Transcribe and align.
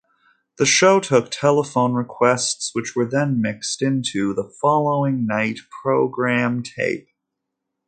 The 0.57 0.65
show 0.65 0.99
took 0.99 1.29
telephone 1.29 1.93
requests 1.93 2.71
which 2.73 2.95
were 2.95 3.05
then 3.05 3.39
mixed 3.39 3.83
into 3.83 4.33
the 4.33 4.49
following-night 4.59 5.59
program 5.83 6.63
tape. 6.63 7.07